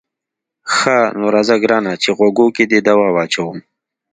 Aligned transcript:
ښه 0.75 0.97
نو 1.17 1.25
راځه 1.35 1.55
ګرانه 1.63 1.93
چې 2.01 2.09
غوږو 2.17 2.47
کې 2.55 2.63
دې 2.71 2.79
دوا 2.87 3.07
واچوم. 3.15 3.57